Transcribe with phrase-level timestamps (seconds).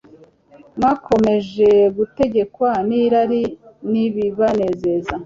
[0.77, 3.41] Mwakomeje gutegekwa nirari
[3.91, 5.15] nibibanezeza